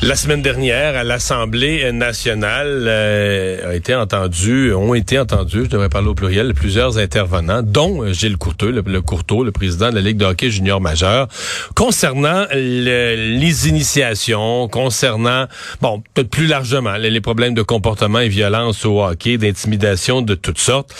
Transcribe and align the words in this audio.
La 0.00 0.14
semaine 0.14 0.42
dernière, 0.42 0.96
à 0.96 1.02
l'Assemblée 1.02 1.90
nationale, 1.90 2.84
euh, 2.86 3.70
a 3.72 3.74
été 3.74 3.96
entendu, 3.96 4.72
ont 4.72 4.94
été 4.94 5.18
entendus, 5.18 5.64
je 5.64 5.70
devrais 5.70 5.88
parler 5.88 6.06
au 6.06 6.14
pluriel, 6.14 6.54
plusieurs 6.54 6.98
intervenants, 6.98 7.62
dont 7.64 8.04
euh, 8.04 8.12
Gilles 8.12 8.36
Courteau, 8.36 8.70
le, 8.70 8.84
le 8.86 9.02
Courteau, 9.02 9.42
le 9.42 9.50
président 9.50 9.90
de 9.90 9.96
la 9.96 10.00
Ligue 10.00 10.16
de 10.16 10.24
hockey 10.24 10.50
junior 10.50 10.80
majeur, 10.80 11.26
concernant 11.74 12.46
les 12.54 13.68
initiations, 13.68 14.68
concernant, 14.68 15.46
bon, 15.82 16.00
peut-être 16.14 16.30
plus 16.30 16.46
largement, 16.46 16.96
les, 16.96 17.20
problèmes 17.20 17.54
de 17.54 17.62
comportement 17.62 18.20
et 18.20 18.28
violence 18.28 18.84
au 18.84 19.02
hockey, 19.02 19.36
d'intimidation 19.36 20.22
de 20.22 20.36
toutes 20.36 20.60
sortes. 20.60 20.94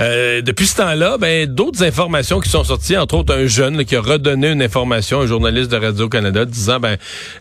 Euh, 0.00 0.42
depuis 0.42 0.66
ce 0.66 0.78
temps-là, 0.78 1.18
ben, 1.18 1.46
d'autres 1.46 1.84
informations 1.84 2.40
qui 2.40 2.50
sont 2.50 2.64
sorties, 2.64 2.96
entre 2.96 3.14
autres 3.14 3.32
un 3.32 3.46
jeune 3.46 3.84
qui 3.84 3.94
a 3.94 4.00
redonné 4.00 4.48
une 4.48 4.62
information 4.62 5.20
à 5.20 5.22
un 5.22 5.26
journaliste 5.26 5.70
de 5.70 5.76
Radio-Canada 5.76 6.44
disant, 6.44 6.80
ben, 6.80 6.96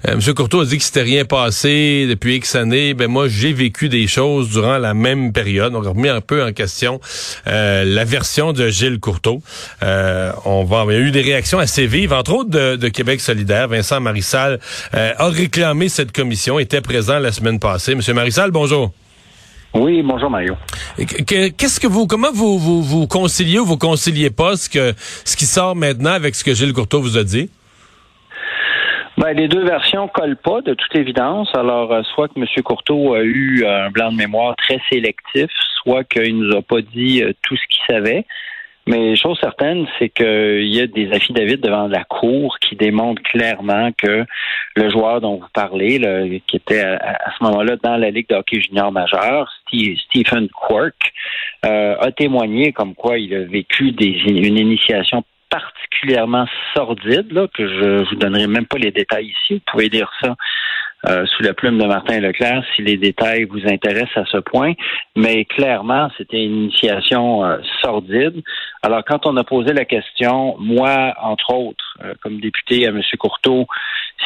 M. 0.06 0.20
Courteau 0.36 0.62
a 0.62 0.66
dit 0.66 0.78
que 0.78 0.84
c'était 0.84 0.99
rien 1.02 1.26
passé 1.26 2.08
depuis 2.10 2.36
X 2.36 2.56
années, 2.56 2.94
ben 2.94 3.08
moi 3.08 3.28
j'ai 3.28 3.54
vécu 3.54 3.90
des 3.90 4.08
choses 4.08 4.50
durant 4.50 4.78
la 4.78 4.94
même 4.94 5.32
période. 5.34 5.74
On 5.76 5.84
a 5.84 5.90
remis 5.90 6.10
un 6.10 6.22
peu 6.22 6.44
en 6.44 6.52
question 6.52 7.00
euh, 7.48 7.84
la 7.86 8.06
version 8.06 8.54
de 8.54 8.70
Gilles 8.70 9.00
Courteau. 9.00 9.42
Euh, 9.84 10.32
on 10.46 10.64
va, 10.64 10.86
il 10.90 10.94
y 10.94 10.96
a 10.96 11.00
eu 11.00 11.12
des 11.12 11.22
réactions 11.22 11.60
assez 11.60 11.88
vives, 11.88 12.14
entre 12.14 12.34
autres 12.34 12.50
de, 12.50 12.88
Québec 12.90 13.22
solidaire. 13.22 13.68
Vincent 13.68 14.00
Marissal 14.00 14.60
euh, 14.94 15.14
a 15.18 15.30
réclamé 15.30 15.90
cette 15.90 16.12
commission, 16.12 16.60
était 16.60 16.82
présent 16.82 17.20
la 17.20 17.32
semaine 17.32 17.60
passée. 17.60 17.96
Monsieur 17.96 18.14
Marissal, 18.14 18.52
bonjour. 18.52 18.92
Oui, 19.74 20.02
bonjour 20.02 20.32
Mario. 20.32 20.56
Qu'est-ce 20.98 21.80
que 21.80 21.88
vous, 21.88 22.08
comment 22.08 22.32
vous, 22.34 22.58
vous, 22.58 22.82
vous 22.82 23.08
conciliez 23.08 23.60
ou 23.60 23.66
vous 23.66 23.78
conciliez 23.78 24.32
pas 24.32 24.58
ce 24.58 24.68
que 24.68 24.94
ce 25.24 25.36
qui 25.38 25.46
sort 25.46 25.76
maintenant 25.76 26.12
avec 26.12 26.34
ce 26.36 26.44
que 26.44 26.56
Gilles 26.56 26.74
Courteau 26.74 27.02
vous 27.02 27.18
a 27.18 27.24
dit? 27.24 27.50
Ben, 29.20 29.34
les 29.36 29.50
deux 29.50 29.66
versions 29.66 30.08
collent 30.08 30.38
pas, 30.38 30.62
de 30.62 30.74
toute 30.74 30.96
évidence. 30.96 31.50
Alors, 31.54 31.92
euh, 31.92 32.04
soit 32.04 32.30
que 32.30 32.40
M. 32.40 32.46
Courteau 32.64 33.16
a 33.16 33.22
eu 33.22 33.66
un 33.66 33.90
blanc 33.90 34.14
de 34.14 34.16
mémoire 34.16 34.56
très 34.56 34.80
sélectif, 34.90 35.52
soit 35.84 36.06
qu'il 36.06 36.38
nous 36.38 36.56
a 36.56 36.62
pas 36.62 36.80
dit 36.80 37.22
euh, 37.22 37.34
tout 37.42 37.58
ce 37.58 37.62
qu'il 37.68 37.84
savait. 37.94 38.26
Mais 38.88 39.18
chose 39.18 39.38
certaine, 39.42 39.86
c'est 40.00 40.08
qu'il 40.08 40.74
y 40.74 40.80
a 40.80 40.88
des 40.88 41.12
affidavits 41.12 41.58
devant 41.58 41.88
la 41.88 42.06
Cour 42.06 42.60
qui 42.60 42.78
démontrent 42.78 43.22
clairement 43.24 43.92
que 43.92 44.24
le 44.78 44.90
joueur 44.90 45.20
dont 45.20 45.36
vous 45.36 45.50
parlez, 45.54 46.42
qui 46.48 46.56
était 46.56 46.80
à, 46.80 47.32
ce 47.38 47.44
moment-là 47.44 47.76
dans 47.84 47.98
la 47.98 48.12
Ligue 48.12 48.30
de 48.30 48.36
hockey 48.36 48.62
junior 48.62 48.90
majeur, 48.90 49.52
Stephen 49.68 50.48
Quirk, 50.48 51.12
euh, 51.66 51.98
a 52.00 52.12
témoigné 52.14 52.72
comme 52.72 52.96
quoi 52.96 53.20
il 53.20 53.36
a 53.36 53.44
vécu 53.44 53.92
des, 53.92 54.08
une 54.08 54.58
initiation 54.58 55.26
particulièrement 55.50 56.46
sordide, 56.76 57.32
là, 57.32 57.48
que 57.54 57.68
je 57.68 58.10
vous 58.10 58.16
donnerai 58.16 58.48
même 58.48 58.66
pas 58.66 58.78
les 58.78 58.92
détails 58.92 59.28
ici. 59.28 59.56
Vous 59.56 59.72
pouvez 59.72 59.90
dire 59.90 60.12
ça 60.22 60.36
euh, 61.08 61.26
sous 61.28 61.44
la 61.44 61.54
plume 61.54 61.78
de 61.78 61.86
Martin 61.86 62.20
Leclerc 62.20 62.62
si 62.76 62.82
les 62.82 62.98
détails 62.98 63.46
vous 63.46 63.66
intéressent 63.66 64.18
à 64.18 64.26
ce 64.26 64.38
point. 64.38 64.74
Mais 65.16 65.46
clairement, 65.46 66.10
c'était 66.18 66.44
une 66.44 66.64
initiation 66.64 67.46
euh, 67.46 67.58
sordide. 67.82 68.44
Alors, 68.84 69.04
quand 69.06 69.26
on 69.26 69.38
a 69.38 69.46
posé 69.46 69.74
la 69.74 69.86
question, 69.86 70.58
moi, 70.60 71.14
entre 71.22 71.54
autres, 71.54 71.98
euh, 72.04 72.14
comme 72.22 72.42
député 72.42 72.86
à 72.86 72.90
M. 72.90 73.02
Courteau, 73.18 73.66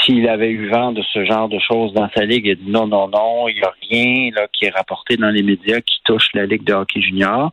s'il 0.01 0.27
avait 0.27 0.49
eu 0.49 0.69
vent 0.69 0.91
de 0.91 1.03
ce 1.13 1.23
genre 1.25 1.47
de 1.47 1.59
choses 1.59 1.93
dans 1.93 2.09
sa 2.15 2.25
ligue, 2.25 2.47
il 2.47 2.51
a 2.51 2.55
dit 2.55 2.71
non, 2.71 2.87
non, 2.87 3.07
non, 3.07 3.47
il 3.47 3.55
n'y 3.55 3.61
a 3.61 3.73
rien 3.89 4.31
là, 4.35 4.47
qui 4.51 4.65
est 4.65 4.75
rapporté 4.75 5.15
dans 5.15 5.29
les 5.29 5.43
médias 5.43 5.81
qui 5.81 6.01
touche 6.03 6.29
la 6.33 6.47
Ligue 6.47 6.63
de 6.63 6.73
hockey 6.73 7.01
junior. 7.01 7.51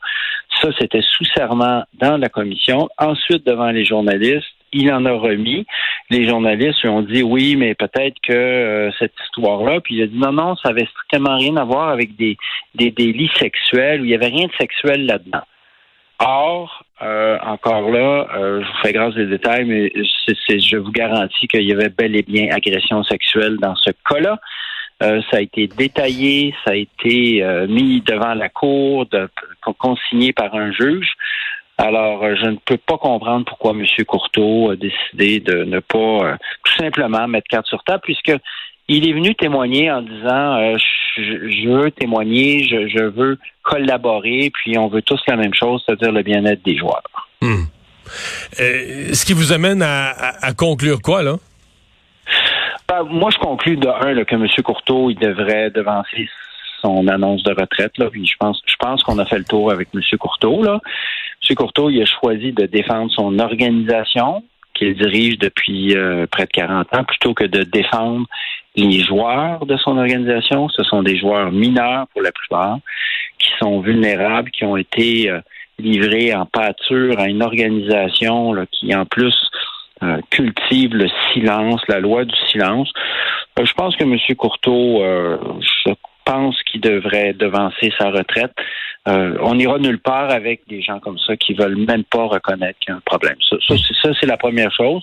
Ça, 0.60 0.68
c'était 0.78 1.02
sous 1.02 1.24
serment 1.36 1.84
dans 1.94 2.16
la 2.16 2.28
commission. 2.28 2.88
Ensuite, 2.98 3.46
devant 3.46 3.70
les 3.70 3.84
journalistes, 3.84 4.46
il 4.72 4.92
en 4.92 5.04
a 5.04 5.12
remis. 5.12 5.66
Les 6.10 6.28
journalistes 6.28 6.82
lui 6.82 6.88
ont 6.88 7.02
dit 7.02 7.22
oui, 7.22 7.56
mais 7.56 7.74
peut-être 7.74 8.16
que 8.22 8.32
euh, 8.32 8.90
cette 8.98 9.14
histoire-là, 9.24 9.80
puis 9.80 9.96
il 9.96 10.02
a 10.02 10.06
dit 10.06 10.18
non, 10.18 10.32
non, 10.32 10.56
ça 10.56 10.70
avait 10.70 10.86
strictement 10.86 11.36
rien 11.36 11.56
à 11.56 11.64
voir 11.64 11.88
avec 11.88 12.16
des, 12.16 12.36
des 12.74 12.90
délits 12.90 13.30
sexuels, 13.38 14.00
où 14.00 14.04
il 14.04 14.08
n'y 14.08 14.14
avait 14.14 14.26
rien 14.26 14.46
de 14.46 14.52
sexuel 14.58 15.06
là-dedans. 15.06 15.42
Or, 16.22 16.84
euh, 17.00 17.38
encore 17.42 17.90
là, 17.90 18.28
euh, 18.36 18.60
je 18.62 18.66
vous 18.66 18.78
fais 18.82 18.92
grâce 18.92 19.14
des 19.14 19.26
détails, 19.26 19.64
mais 19.64 19.90
je 19.96 20.76
vous 20.76 20.92
garantis 20.92 21.48
qu'il 21.48 21.62
y 21.62 21.72
avait 21.72 21.88
bel 21.88 22.14
et 22.14 22.22
bien 22.22 22.48
agression 22.50 23.02
sexuelle 23.04 23.56
dans 23.56 23.74
ce 23.76 23.90
cas-là. 24.08 24.38
Ça 25.00 25.36
a 25.38 25.40
été 25.40 25.66
détaillé, 25.66 26.54
ça 26.64 26.72
a 26.72 26.74
été 26.74 27.44
mis 27.68 28.00
devant 28.02 28.34
la 28.34 28.48
cour, 28.48 29.06
consigné 29.78 30.32
par 30.32 30.54
un 30.54 30.72
juge. 30.72 31.08
Alors, 31.80 32.22
euh, 32.22 32.34
je 32.38 32.46
ne 32.46 32.56
peux 32.66 32.76
pas 32.76 32.98
comprendre 32.98 33.46
pourquoi 33.46 33.72
M. 33.72 33.86
Courteau 34.06 34.70
a 34.70 34.76
décidé 34.76 35.40
de 35.40 35.64
ne 35.64 35.80
pas 35.80 35.98
euh, 35.98 36.36
tout 36.62 36.74
simplement 36.76 37.26
mettre 37.26 37.48
carte 37.48 37.66
sur 37.66 37.82
table, 37.84 38.02
puisque 38.04 38.32
il 38.86 39.08
est 39.08 39.14
venu 39.14 39.34
témoigner 39.34 39.90
en 39.90 40.02
disant 40.02 40.56
euh, 40.56 40.76
je, 41.16 41.68
veux 41.68 41.90
témoigner, 41.90 42.64
je, 42.64 43.04
veux 43.04 43.38
collaborer, 43.62 44.50
puis 44.52 44.76
on 44.76 44.88
veut 44.88 45.00
tous 45.00 45.20
la 45.26 45.36
même 45.36 45.54
chose, 45.54 45.82
c'est-à-dire 45.86 46.12
le 46.12 46.22
bien-être 46.22 46.62
des 46.62 46.76
joueurs. 46.76 47.02
Hmm. 47.40 47.64
ce 48.58 49.24
qui 49.24 49.32
vous 49.32 49.52
amène 49.52 49.80
à, 49.80 50.52
conclure 50.54 51.00
quoi, 51.00 51.22
là? 51.22 51.36
Ben, 52.90 53.04
moi, 53.04 53.30
je 53.30 53.38
conclus 53.38 53.76
de 53.76 53.86
un 53.86 54.24
que 54.24 54.34
M. 54.34 54.48
Courteau, 54.64 55.10
il 55.10 55.16
devrait 55.16 55.70
devancer 55.70 56.28
son 56.82 57.06
annonce 57.06 57.44
de 57.44 57.52
retraite. 57.52 57.96
Là, 57.98 58.10
puis 58.10 58.26
je 58.26 58.34
pense, 58.36 58.60
je 58.66 58.74
pense 58.80 59.04
qu'on 59.04 59.20
a 59.20 59.26
fait 59.26 59.38
le 59.38 59.44
tour 59.44 59.70
avec 59.70 59.90
M. 59.94 60.00
Courteau. 60.18 60.64
Là. 60.64 60.80
M. 61.48 61.54
Courteau, 61.54 61.88
il 61.88 62.02
a 62.02 62.04
choisi 62.04 62.50
de 62.50 62.66
défendre 62.66 63.08
son 63.12 63.38
organisation 63.38 64.42
qu'il 64.74 64.96
dirige 64.96 65.38
depuis 65.38 65.96
euh, 65.96 66.26
près 66.26 66.46
de 66.46 66.50
40 66.50 66.92
ans, 66.96 67.04
plutôt 67.04 67.32
que 67.32 67.44
de 67.44 67.62
défendre 67.62 68.26
les 68.74 69.04
joueurs 69.04 69.66
de 69.66 69.76
son 69.76 69.96
organisation. 69.96 70.68
Ce 70.68 70.82
sont 70.82 71.04
des 71.04 71.16
joueurs 71.16 71.52
mineurs 71.52 72.08
pour 72.08 72.22
la 72.22 72.32
plupart, 72.32 72.78
qui 73.38 73.52
sont 73.60 73.78
vulnérables, 73.78 74.50
qui 74.50 74.64
ont 74.64 74.76
été 74.76 75.30
euh, 75.30 75.40
livrés 75.78 76.34
en 76.34 76.44
pâture 76.44 77.20
à 77.20 77.28
une 77.28 77.44
organisation 77.44 78.52
qui, 78.72 78.92
en 78.96 79.06
plus, 79.06 79.36
euh, 80.02 80.20
cultive 80.30 80.94
le 80.94 81.08
silence, 81.32 81.80
la 81.88 82.00
loi 82.00 82.24
du 82.24 82.34
silence. 82.48 82.92
je 83.62 83.72
pense 83.74 83.96
que 83.96 84.04
M. 84.04 84.16
Courteau, 84.36 85.02
je 85.60 85.92
pense 86.30 86.62
qu'il 86.62 86.80
devrait 86.80 87.32
devancer 87.32 87.92
sa 87.98 88.10
retraite. 88.10 88.52
Euh, 89.08 89.36
on 89.40 89.54
n'ira 89.54 89.78
nulle 89.78 89.98
part 89.98 90.30
avec 90.30 90.60
des 90.68 90.80
gens 90.80 91.00
comme 91.00 91.18
ça 91.18 91.36
qui 91.36 91.54
veulent 91.54 91.76
même 91.76 92.04
pas 92.04 92.24
reconnaître 92.24 92.78
qu'il 92.78 92.92
y 92.92 92.94
a 92.94 92.98
un 92.98 93.02
problème. 93.04 93.36
Ça, 93.40 94.10
c'est 94.20 94.26
la 94.26 94.36
première 94.36 94.72
chose. 94.72 95.02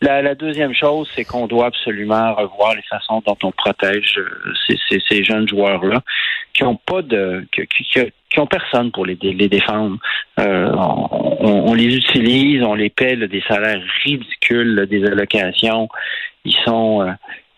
La, 0.00 0.34
deuxième 0.34 0.74
chose, 0.74 1.08
c'est 1.14 1.24
qu'on 1.24 1.46
doit 1.46 1.66
absolument 1.66 2.34
revoir 2.34 2.74
les 2.74 2.82
façons 2.82 3.22
dont 3.24 3.36
on 3.44 3.52
protège 3.52 4.18
euh, 4.18 4.76
ces, 5.08 5.22
jeunes 5.22 5.48
joueurs-là, 5.48 6.02
qui 6.54 6.64
ont 6.64 6.74
pas 6.74 7.02
de, 7.02 7.46
qui, 7.52 8.40
ont 8.40 8.46
personne 8.46 8.90
pour 8.90 9.06
les, 9.06 9.16
les 9.22 9.48
défendre. 9.48 9.98
Euh, 10.40 10.72
on, 10.74 11.74
les 11.74 11.94
utilise, 11.96 12.64
on 12.64 12.74
les 12.74 12.90
paie 12.90 13.16
des 13.16 13.42
salaires 13.46 13.82
ridicules, 14.04 14.86
des 14.90 15.04
allocations. 15.04 15.88
Ils 16.44 16.56
sont 16.64 17.06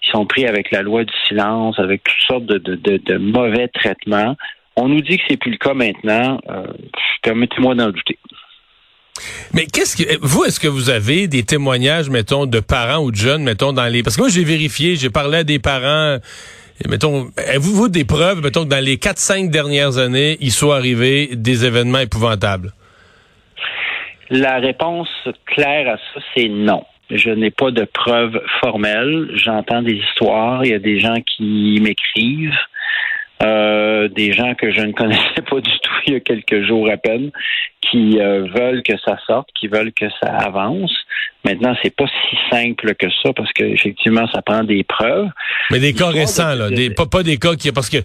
ils 0.07 0.11
sont 0.11 0.27
pris 0.27 0.47
avec 0.47 0.71
la 0.71 0.83
loi 0.83 1.05
du 1.05 1.13
silence, 1.27 1.79
avec 1.79 2.03
toutes 2.05 2.27
sortes 2.27 2.47
de, 2.47 2.59
de, 2.59 2.97
de, 2.97 3.17
mauvais 3.17 3.69
traitements. 3.69 4.37
On 4.77 4.89
nous 4.89 5.01
dit 5.01 5.19
que 5.19 5.25
c'est 5.29 5.37
plus 5.37 5.53
le 5.53 5.59
cas 5.59 5.75
maintenant. 5.75 6.41
Euh, 6.49 6.67
Permettez-moi 7.23 7.75
d'en 7.75 7.91
douter. 7.91 8.19
Mais 9.55 9.67
qu'est-ce 9.67 9.97
que 9.97 10.19
vous 10.21 10.45
est-ce 10.45 10.59
que 10.59 10.67
vous 10.67 10.91
avez 10.91 11.29
des 11.29 11.45
témoignages 11.45 12.11
mettons 12.11 12.47
de 12.47 12.59
parents 12.59 13.03
ou 13.03 13.13
de 13.13 13.17
jeunes 13.17 13.45
mettons 13.45 13.73
dans 13.73 13.87
les 13.87 14.03
parce 14.03 14.17
que 14.17 14.23
moi 14.23 14.29
j'ai 14.29 14.43
vérifié, 14.43 14.97
j'ai 14.97 15.09
parlé 15.09 15.39
à 15.39 15.45
des 15.45 15.61
parents 15.61 16.19
mettons 16.89 17.29
avez-vous 17.37 17.89
des 17.89 18.05
preuves 18.05 18.43
mettons 18.43 18.65
que 18.65 18.71
dans 18.71 18.85
les 18.85 18.99
4 18.99 19.17
5 19.19 19.51
dernières 19.51 19.99
années, 19.99 20.37
il 20.41 20.51
soit 20.51 20.77
arrivé 20.77 21.31
des 21.33 21.65
événements 21.65 22.01
épouvantables? 22.01 22.73
La 24.31 24.59
réponse 24.59 25.09
claire 25.47 25.95
à 25.95 25.97
ça 25.97 26.21
c'est 26.35 26.49
non. 26.49 26.85
Je 27.11 27.31
n'ai 27.31 27.51
pas 27.51 27.71
de 27.71 27.85
preuves 27.85 28.41
formelles. 28.61 29.31
J'entends 29.35 29.83
des 29.83 29.95
histoires. 29.95 30.65
Il 30.65 30.71
y 30.71 30.75
a 30.75 30.79
des 30.79 30.99
gens 30.99 31.21
qui 31.21 31.79
m'écrivent. 31.83 32.59
Euh, 33.43 34.09
des 34.09 34.33
gens 34.33 34.55
que 34.55 34.71
je 34.71 34.81
ne 34.81 34.93
connaissais 34.93 35.43
pas 35.51 35.61
du 35.61 35.71
tout 35.83 35.93
il 36.07 36.13
y 36.15 36.17
a 36.17 36.21
quelques 36.21 36.65
jours 36.67 36.89
à 36.89 36.97
peine, 36.97 37.31
qui 37.81 38.19
euh, 38.21 38.47
veulent 38.55 38.83
que 38.83 38.97
ça 39.05 39.19
sorte, 39.27 39.49
qui 39.59 39.67
veulent 39.67 39.93
que 39.93 40.07
ça 40.23 40.29
avance. 40.29 40.93
Maintenant, 41.45 41.75
c'est 41.83 41.95
pas 41.95 42.07
si 42.07 42.37
simple 42.51 42.95
que 42.95 43.07
ça 43.23 43.33
parce 43.35 43.53
que 43.53 43.65
effectivement, 43.65 44.27
ça 44.33 44.41
prend 44.41 44.65
des 44.65 44.85
preuves. 44.85 45.29
Mais 45.71 45.81
des 45.81 45.93
cas 45.93 46.09
récents, 46.09 46.55
là, 46.55 46.71
des, 46.71 46.91
pas, 46.91 47.07
pas 47.07 47.23
des 47.23 47.37
cas 47.37 47.55
qui 47.55 47.71
parce 47.73 47.91
que 47.91 47.99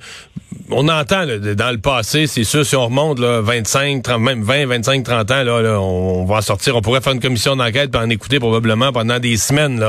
on 0.72 0.88
entend 0.88 1.26
dans 1.26 1.72
le 1.72 1.78
passé, 1.78 2.28
c'est 2.28 2.44
sûr, 2.44 2.66
si 2.66 2.76
on 2.76 2.86
remonte 2.86 3.20
là, 3.20 3.42
25, 3.42 4.04
30, 4.04 4.22
même 4.22 4.44
20, 4.44 4.68
25, 4.68 5.04
30 5.04 5.32
ans, 5.32 5.44
là, 5.44 5.80
on, 5.82 6.26
va 6.26 6.42
sortir. 6.42 6.76
On 6.76 6.82
pourrait 6.82 7.02
faire 7.02 7.14
une 7.14 7.20
commission 7.20 7.56
d'enquête 7.56 7.92
pour 7.92 8.02
en 8.02 8.10
écouter 8.10 8.40
probablement 8.40 8.92
pendant 8.92 9.20
des 9.20 9.38
semaines 9.38 9.84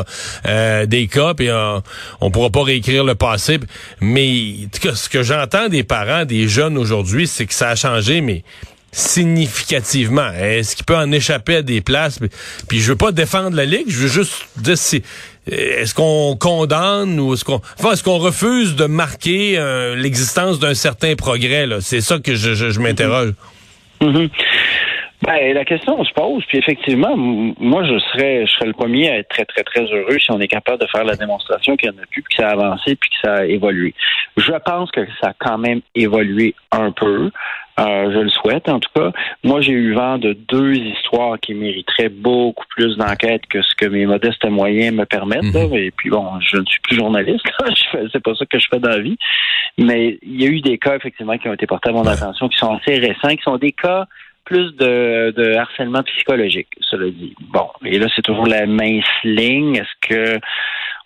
euh, 0.46 0.86
des 0.86 1.06
cas, 1.06 1.34
puis 1.34 1.48
euh, 1.48 1.80
on 2.20 2.30
pourra 2.30 2.50
pas 2.50 2.62
réécrire 2.62 3.04
le 3.04 3.14
passé. 3.14 3.58
Mais 4.00 4.54
ce 4.94 5.08
que 5.08 5.22
j'entends 5.22 5.68
des 5.68 5.84
parents, 5.84 6.24
des 6.24 6.48
jeunes 6.48 6.78
aujourd'hui, 6.78 7.26
c'est 7.26 7.46
que 7.46 7.54
ça 7.54 7.70
a 7.70 7.76
changé, 7.76 8.20
mais 8.20 8.42
significativement. 8.92 10.32
Est-ce 10.32 10.76
qu'il 10.76 10.84
peut 10.84 10.96
en 10.96 11.12
échapper 11.12 11.56
à 11.56 11.62
des 11.62 11.80
places? 11.80 12.18
Puis 12.68 12.80
je 12.80 12.90
veux 12.90 12.96
pas 12.96 13.12
défendre 13.12 13.56
la 13.56 13.64
Ligue, 13.64 13.86
je 13.88 13.98
veux 13.98 14.08
juste 14.08 14.32
dire 14.56 14.76
si 14.76 15.02
est-ce 15.50 15.94
qu'on 15.94 16.36
condamne 16.36 17.18
ou 17.20 17.34
est-ce 17.34 17.44
qu'on 17.44 17.60
est-ce 17.90 18.04
qu'on 18.04 18.18
refuse 18.18 18.76
de 18.76 18.86
marquer 18.86 19.58
euh, 19.58 19.96
l'existence 19.96 20.58
d'un 20.58 20.74
certain 20.74 21.14
progrès 21.16 21.66
là? 21.66 21.80
C'est 21.80 22.00
ça 22.00 22.18
que 22.18 22.34
je, 22.34 22.80
m'interroge. 22.80 23.32
Mm-hmm. 24.00 24.30
Ben, 25.22 25.52
la 25.52 25.66
question 25.66 26.02
se 26.02 26.12
pose, 26.14 26.42
puis 26.46 26.56
effectivement, 26.56 27.14
moi, 27.14 27.84
je 27.84 27.98
serais, 27.98 28.46
je 28.46 28.52
serais 28.52 28.68
le 28.68 28.72
premier 28.72 29.10
à 29.10 29.18
être 29.18 29.28
très, 29.28 29.44
très, 29.44 29.62
très 29.62 29.82
heureux 29.82 30.18
si 30.18 30.30
on 30.32 30.40
est 30.40 30.48
capable 30.48 30.80
de 30.80 30.86
faire 30.86 31.04
la 31.04 31.14
démonstration 31.14 31.76
qu'il 31.76 31.90
y 31.90 31.92
en 31.92 32.02
a 32.02 32.06
plus, 32.06 32.22
puis 32.22 32.34
que 32.34 32.42
ça 32.42 32.48
a 32.48 32.52
avancé, 32.52 32.96
puis 32.96 33.10
que 33.10 33.16
ça 33.28 33.34
a 33.40 33.44
évolué. 33.44 33.94
Je 34.38 34.52
pense 34.64 34.90
que 34.90 35.02
ça 35.20 35.28
a 35.28 35.32
quand 35.38 35.58
même 35.58 35.82
évolué 35.94 36.54
un 36.72 36.90
peu. 36.90 37.30
Euh, 37.80 38.12
je 38.12 38.18
le 38.18 38.28
souhaite, 38.30 38.68
en 38.68 38.78
tout 38.78 38.90
cas. 38.94 39.10
Moi, 39.42 39.60
j'ai 39.60 39.72
eu 39.72 39.94
vent 39.94 40.18
de 40.18 40.32
deux 40.32 40.74
histoires 40.74 41.38
qui 41.40 41.54
mériteraient 41.54 42.10
beaucoup 42.10 42.66
plus 42.76 42.96
d'enquête 42.96 43.42
que 43.48 43.62
ce 43.62 43.74
que 43.74 43.86
mes 43.86 44.06
modestes 44.06 44.44
moyens 44.46 44.94
me 44.94 45.04
permettent. 45.04 45.54
Mhm. 45.54 45.74
Et 45.74 45.90
puis 45.90 46.10
bon, 46.10 46.38
je 46.40 46.58
ne 46.58 46.64
suis 46.66 46.80
plus 46.80 46.96
journaliste. 46.96 47.46
C'est 48.12 48.22
pas 48.22 48.34
ça 48.34 48.44
que 48.46 48.58
je 48.58 48.66
fais 48.70 48.80
dans 48.80 48.90
la 48.90 49.00
vie. 49.00 49.16
Mais 49.78 50.18
il 50.22 50.42
y 50.42 50.46
a 50.46 50.48
eu 50.48 50.60
des 50.60 50.78
cas, 50.78 50.96
effectivement, 50.96 51.38
qui 51.38 51.48
ont 51.48 51.54
été 51.54 51.66
portés 51.66 51.90
à 51.90 51.92
mon 51.92 52.06
attention, 52.06 52.48
qui 52.48 52.58
sont 52.58 52.74
assez 52.74 52.98
récents, 52.98 53.34
qui 53.34 53.42
sont 53.42 53.56
des 53.56 53.72
cas 53.72 54.06
plus 54.44 54.74
de, 54.76 55.32
de 55.36 55.54
harcèlement 55.54 56.02
psychologique, 56.02 56.68
cela 56.80 57.08
dit. 57.10 57.34
Bon, 57.52 57.68
et 57.84 57.98
là, 57.98 58.08
c'est 58.14 58.22
toujours 58.22 58.46
la 58.46 58.66
mince 58.66 59.04
ligne. 59.22 59.76
Est-ce 59.76 60.08
que 60.08 60.40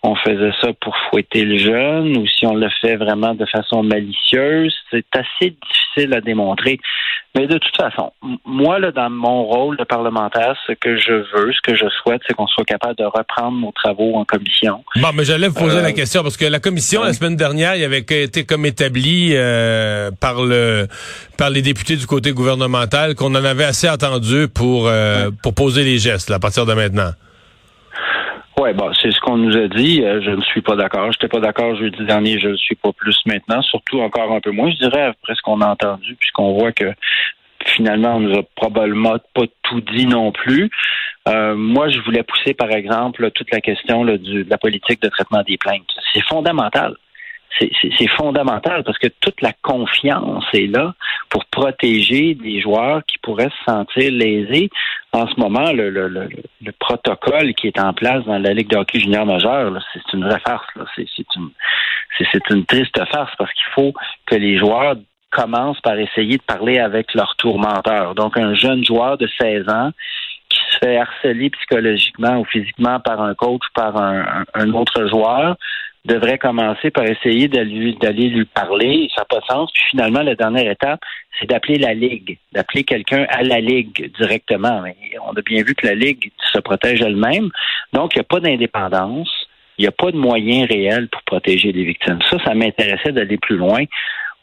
on 0.05 0.15
faisait 0.15 0.51
ça 0.61 0.67
pour 0.81 0.95
fouetter 1.09 1.45
le 1.45 1.57
jeune 1.57 2.17
ou 2.17 2.27
si 2.27 2.45
on 2.45 2.53
le 2.53 2.69
fait 2.81 2.95
vraiment 2.95 3.33
de 3.33 3.45
façon 3.47 3.81
malicieuse, 3.81 4.73
c'est 4.91 5.05
assez 5.13 5.55
difficile 5.65 6.13
à 6.13 6.21
démontrer. 6.21 6.79
Mais 7.33 7.47
de 7.47 7.57
toute 7.57 7.75
façon, 7.75 8.13
moi, 8.45 8.79
là, 8.79 8.91
dans 8.91 9.09
mon 9.09 9.43
rôle 9.43 9.77
de 9.77 9.83
parlementaire, 9.83 10.55
ce 10.67 10.73
que 10.73 10.95
je 10.95 11.11
veux, 11.11 11.51
ce 11.51 11.59
que 11.61 11.75
je 11.75 11.85
souhaite, 12.01 12.21
c'est 12.27 12.33
qu'on 12.33 12.47
soit 12.47 12.63
capable 12.63 12.95
de 12.95 13.03
reprendre 13.03 13.59
nos 13.59 13.71
travaux 13.71 14.15
en 14.15 14.23
commission. 14.23 14.83
Bon, 14.95 15.09
mais 15.13 15.25
j'allais 15.25 15.47
vous 15.47 15.59
poser 15.59 15.81
la 15.81 15.89
euh, 15.89 15.91
question 15.91 16.21
parce 16.21 16.37
que 16.37 16.45
la 16.45 16.59
commission, 16.59 17.03
la 17.03 17.11
semaine 17.11 17.35
dernière, 17.35 17.75
il 17.75 17.83
avait 17.83 17.99
été 17.99 18.45
comme 18.45 18.65
établi 18.65 19.31
euh, 19.33 20.11
par 20.21 20.43
le 20.43 20.87
par 21.37 21.49
les 21.49 21.61
députés 21.61 21.97
du 21.97 22.05
côté 22.05 22.31
gouvernemental 22.31 23.15
qu'on 23.15 23.33
en 23.35 23.43
avait 23.43 23.65
assez 23.65 23.87
attendu 23.87 24.47
pour, 24.47 24.87
euh, 24.87 25.29
pour 25.43 25.53
poser 25.53 25.83
les 25.83 25.97
gestes 25.97 26.31
à 26.31 26.39
partir 26.39 26.65
de 26.65 26.73
maintenant. 26.73 27.11
Oui, 28.57 28.71
bon, 28.73 28.93
c'est 28.93 29.11
ce 29.11 29.19
qu'on 29.19 29.37
nous 29.37 29.57
a 29.57 29.67
dit. 29.67 30.01
Euh, 30.01 30.21
je 30.21 30.31
ne 30.31 30.41
suis 30.41 30.61
pas 30.61 30.75
d'accord. 30.75 31.11
Je 31.11 31.17
n'étais 31.17 31.27
pas 31.27 31.41
d'accord 31.41 31.75
jeudi 31.75 32.05
dernier, 32.05 32.39
je 32.39 32.49
ne 32.49 32.55
suis 32.55 32.75
pas 32.75 32.93
plus 32.93 33.17
maintenant, 33.25 33.61
surtout 33.61 33.99
encore 33.99 34.31
un 34.31 34.39
peu 34.39 34.51
moins, 34.51 34.71
je 34.71 34.77
dirais, 34.77 35.03
après 35.03 35.35
ce 35.35 35.41
qu'on 35.41 35.59
a 35.59 35.67
entendu, 35.67 36.15
puisqu'on 36.15 36.53
voit 36.53 36.71
que 36.71 36.93
finalement, 37.65 38.15
on 38.15 38.19
nous 38.21 38.37
a 38.37 38.43
probablement 38.55 39.17
pas 39.33 39.43
tout 39.63 39.81
dit 39.81 40.05
non 40.05 40.31
plus. 40.31 40.69
Euh, 41.27 41.55
moi, 41.55 41.89
je 41.89 41.99
voulais 41.99 42.23
pousser, 42.23 42.53
par 42.53 42.69
exemple, 42.69 43.29
toute 43.31 43.51
la 43.51 43.59
question 43.59 44.05
de 44.05 44.45
la 44.49 44.57
politique 44.57 45.01
de 45.01 45.09
traitement 45.09 45.41
des 45.41 45.57
plaintes. 45.57 45.89
C'est 46.13 46.23
fondamental 46.23 46.95
c'est 47.59 48.07
fondamental 48.17 48.83
parce 48.83 48.97
que 48.97 49.07
toute 49.07 49.41
la 49.41 49.53
confiance 49.61 50.45
est 50.53 50.67
là 50.67 50.93
pour 51.29 51.45
protéger 51.45 52.35
des 52.35 52.61
joueurs 52.61 53.01
qui 53.05 53.17
pourraient 53.19 53.49
se 53.49 53.71
sentir 53.71 54.11
lésés. 54.11 54.69
En 55.13 55.27
ce 55.27 55.39
moment, 55.39 55.71
le, 55.71 55.89
le, 55.89 56.07
le, 56.09 56.71
protocole 56.79 57.53
qui 57.53 57.67
est 57.67 57.79
en 57.79 57.93
place 57.93 58.25
dans 58.25 58.37
la 58.37 58.53
Ligue 58.53 58.69
de 58.69 58.77
hockey 58.77 58.99
junior 58.99 59.25
majeur, 59.25 59.71
c'est 59.93 60.13
une 60.13 60.25
vraie 60.25 60.41
farce. 60.45 60.67
C'est 60.95 61.05
une, 61.37 61.49
une 62.49 62.65
triste 62.65 62.99
farce 63.11 63.31
parce 63.37 63.51
qu'il 63.53 63.73
faut 63.73 63.93
que 64.25 64.35
les 64.35 64.57
joueurs 64.57 64.95
commencent 65.31 65.81
par 65.81 65.97
essayer 65.97 66.37
de 66.37 66.43
parler 66.43 66.79
avec 66.79 67.13
leur 67.13 67.35
tourmenteur. 67.37 68.15
Donc, 68.15 68.37
un 68.37 68.53
jeune 68.55 68.83
joueur 68.83 69.17
de 69.17 69.27
16 69.39 69.69
ans 69.69 69.91
fait 70.79 70.97
harceler 70.97 71.49
psychologiquement 71.51 72.39
ou 72.39 72.45
physiquement 72.45 72.99
par 72.99 73.21
un 73.21 73.33
coach 73.33 73.61
ou 73.61 73.73
par 73.73 73.97
un 73.97 74.73
autre 74.73 75.07
joueur 75.07 75.57
devrait 76.05 76.37
commencer 76.37 76.91
par 76.91 77.05
essayer 77.05 77.47
d'aller 77.47 78.29
lui 78.29 78.45
parler. 78.45 79.09
Ça 79.15 79.21
n'a 79.21 79.25
pas 79.25 79.45
sens. 79.47 79.71
Puis 79.73 79.83
finalement, 79.89 80.21
la 80.21 80.35
dernière 80.35 80.69
étape, 80.69 80.99
c'est 81.39 81.49
d'appeler 81.49 81.77
la 81.77 81.93
Ligue, 81.93 82.37
d'appeler 82.53 82.83
quelqu'un 82.83 83.25
à 83.29 83.43
la 83.43 83.59
Ligue 83.59 84.11
directement. 84.17 84.83
On 85.27 85.33
a 85.33 85.41
bien 85.41 85.63
vu 85.63 85.73
que 85.75 85.85
la 85.85 85.95
Ligue 85.95 86.31
se 86.53 86.59
protège 86.59 87.01
elle-même. 87.01 87.49
Donc, 87.91 88.13
il 88.13 88.19
n'y 88.19 88.21
a 88.21 88.25
pas 88.25 88.39
d'indépendance. 88.39 89.29
Il 89.77 89.81
n'y 89.81 89.87
a 89.87 89.91
pas 89.91 90.11
de 90.11 90.17
moyens 90.17 90.69
réels 90.69 91.09
pour 91.09 91.21
protéger 91.23 91.73
les 91.73 91.83
victimes. 91.83 92.19
Ça, 92.29 92.37
ça 92.45 92.53
m'intéressait 92.53 93.11
d'aller 93.11 93.37
plus 93.37 93.57
loin. 93.57 93.83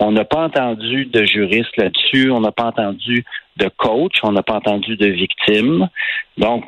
On 0.03 0.11
n'a 0.11 0.25
pas 0.25 0.45
entendu 0.45 1.07
de 1.07 1.25
juriste 1.25 1.77
là-dessus. 1.77 2.31
On 2.31 2.41
n'a 2.41 2.51
pas 2.51 2.65
entendu 2.65 3.25
de 3.57 3.69
coach. 3.77 4.17
On 4.25 4.33
n'a 4.33 4.43
pas 4.43 4.55
entendu 4.55 4.97
de 4.97 5.07
victime. 5.07 5.89
Donc, 6.37 6.65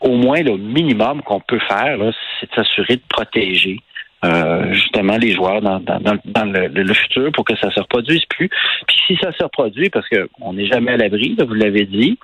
au 0.00 0.16
moins, 0.16 0.42
le 0.42 0.56
minimum 0.56 1.22
qu'on 1.22 1.40
peut 1.40 1.60
faire, 1.60 1.98
c'est 2.40 2.50
de 2.50 2.54
s'assurer 2.56 2.96
de 2.96 3.02
protéger 3.08 3.80
euh, 4.24 4.72
justement 4.72 5.16
les 5.16 5.32
joueurs 5.32 5.60
dans, 5.62 5.78
le, 5.78 6.94
futur 6.94 7.30
pour 7.30 7.44
que 7.44 7.56
ça 7.56 7.70
se 7.70 7.78
reproduise 7.78 8.24
plus. 8.24 8.48
Puis 8.88 8.96
si 9.06 9.16
ça 9.22 9.30
se 9.32 9.44
reproduit, 9.44 9.90
parce 9.90 10.08
qu'on 10.08 10.54
n'est 10.54 10.66
jamais 10.66 10.92
à 10.92 10.96
l'abri, 10.96 11.36
vous 11.38 11.54
l'avez 11.54 11.84
dit, 11.84 12.18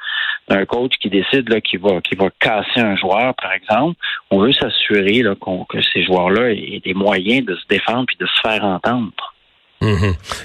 d'un 0.48 0.64
coach 0.64 0.94
qui 1.00 1.10
décide 1.10 1.48
là, 1.48 1.60
qu'il 1.60 1.78
va, 1.78 2.00
casser 2.40 2.80
un 2.80 2.96
joueur, 2.96 3.34
par 3.40 3.52
exemple, 3.52 3.96
on 4.32 4.40
veut 4.40 4.52
s'assurer 4.52 5.22
que 5.68 5.82
ces 5.92 6.02
joueurs-là 6.02 6.50
aient 6.50 6.82
des 6.84 6.94
moyens 6.94 7.46
de 7.46 7.54
se 7.54 7.66
défendre 7.68 8.06
puis 8.06 8.16
de 8.18 8.26
se 8.26 8.40
faire 8.40 8.64
entendre. 8.64 9.33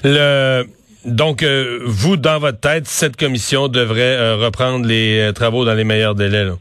Le 0.04 0.64
donc, 1.06 1.42
euh, 1.42 1.80
vous, 1.86 2.18
dans 2.18 2.38
votre 2.38 2.60
tête, 2.60 2.86
cette 2.86 3.16
commission 3.16 3.68
devrait 3.68 4.16
euh, 4.18 4.36
reprendre 4.36 4.86
les 4.86 5.32
travaux 5.34 5.64
dans 5.64 5.72
les 5.72 5.84
meilleurs 5.84 6.14
délais. 6.14 6.44
Là? 6.44 6.56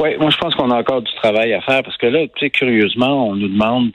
Oui, 0.00 0.10
moi 0.18 0.30
je 0.30 0.36
pense 0.36 0.54
qu'on 0.54 0.70
a 0.70 0.76
encore 0.76 1.02
du 1.02 1.12
travail 1.14 1.52
à 1.54 1.60
faire 1.60 1.82
parce 1.82 1.96
que 1.96 2.06
là, 2.06 2.20
tu 2.28 2.40
sais, 2.40 2.50
curieusement, 2.50 3.28
on 3.28 3.34
nous 3.34 3.48
demande 3.48 3.90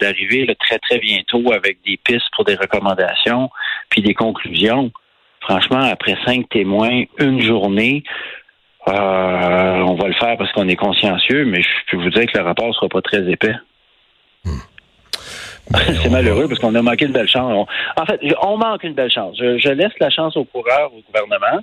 d'arriver 0.00 0.46
très 0.60 0.78
très 0.78 0.98
bientôt 0.98 1.52
avec 1.52 1.78
des 1.84 1.96
pistes 1.96 2.28
pour 2.36 2.44
des 2.44 2.54
recommandations 2.54 3.50
puis 3.90 4.00
des 4.00 4.14
conclusions. 4.14 4.92
Franchement, 5.40 5.80
après 5.80 6.16
cinq 6.24 6.48
témoins, 6.48 7.04
une 7.18 7.42
journée, 7.42 8.04
euh, 8.86 8.92
on 8.92 9.94
va 9.94 10.06
le 10.06 10.14
faire 10.14 10.36
parce 10.36 10.52
qu'on 10.52 10.68
est 10.68 10.76
consciencieux, 10.76 11.44
mais 11.44 11.62
je 11.62 11.90
peux 11.90 11.96
vous 12.02 12.10
dire 12.10 12.26
que 12.26 12.38
le 12.38 12.44
rapport 12.44 12.72
sera 12.74 12.88
pas 12.88 13.02
très 13.02 13.28
épais. 13.28 13.54
Hmm. 14.44 14.60
C'est 16.02 16.10
malheureux 16.10 16.48
parce 16.48 16.60
qu'on 16.60 16.74
a 16.74 16.82
manqué 16.82 17.04
une 17.06 17.12
belle 17.12 17.28
chance. 17.28 17.68
en 17.96 18.06
fait, 18.06 18.20
on 18.42 18.56
manque 18.56 18.84
une 18.84 18.94
belle 18.94 19.10
chance. 19.10 19.36
Je, 19.38 19.58
je 19.58 19.68
laisse 19.68 19.92
la 20.00 20.10
chance 20.10 20.36
au 20.36 20.44
coureur, 20.44 20.92
au 20.94 21.00
gouvernement. 21.00 21.62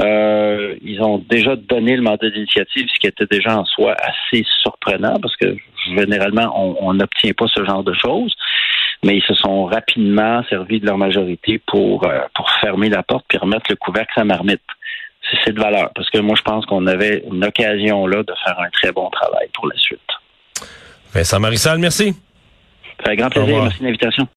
Euh, 0.00 0.74
ils 0.82 1.02
ont 1.02 1.18
déjà 1.18 1.54
donné 1.54 1.96
le 1.96 2.02
mandat 2.02 2.30
d'initiative, 2.30 2.88
ce 2.92 2.98
qui 2.98 3.06
était 3.06 3.26
déjà 3.30 3.58
en 3.58 3.64
soi 3.64 3.94
assez 4.00 4.44
surprenant 4.62 5.18
parce 5.20 5.36
que 5.36 5.54
généralement, 5.94 6.54
on 6.80 6.94
n'obtient 6.94 7.32
pas 7.32 7.46
ce 7.48 7.64
genre 7.64 7.84
de 7.84 7.92
choses. 7.94 8.34
Mais 9.04 9.16
ils 9.16 9.22
se 9.22 9.34
sont 9.34 9.64
rapidement 9.64 10.42
servis 10.48 10.80
de 10.80 10.86
leur 10.86 10.96
majorité 10.96 11.60
pour, 11.66 12.04
euh, 12.04 12.20
pour 12.34 12.48
fermer 12.60 12.88
la 12.88 13.02
porte 13.02 13.24
puis 13.28 13.36
remettre 13.36 13.66
le 13.68 13.76
couvercle 13.76 14.18
à 14.20 14.24
marmite. 14.24 14.62
C'est 15.44 15.52
de 15.52 15.60
valeur 15.60 15.90
parce 15.94 16.08
que 16.10 16.18
moi, 16.18 16.36
je 16.36 16.42
pense 16.42 16.66
qu'on 16.66 16.86
avait 16.86 17.24
une 17.30 17.44
occasion 17.44 18.06
là 18.06 18.22
de 18.22 18.32
faire 18.44 18.58
un 18.60 18.70
très 18.70 18.92
bon 18.92 19.08
travail 19.10 19.48
pour 19.54 19.66
la 19.66 19.76
suite. 19.76 20.00
Vincent 21.12 21.40
Marissal, 21.40 21.78
merci. 21.78 22.14
Un 23.04 23.14
grand 23.14 23.30
plaisir. 23.30 23.62
Merci 23.62 23.78
de 23.80 23.84
l'invitation. 23.84 24.28